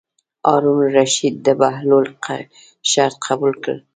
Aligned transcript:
هارون 0.47 0.77
الرشید 0.85 1.35
د 1.45 1.47
بهلول 1.59 2.07
شرط 2.91 3.15
قبول 3.25 3.53
کړ. 3.63 3.75